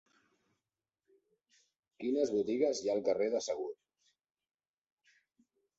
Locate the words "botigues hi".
2.39-2.91